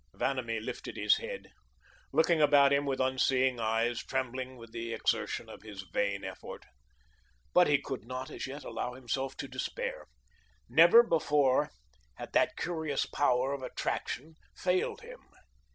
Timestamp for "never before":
10.67-11.69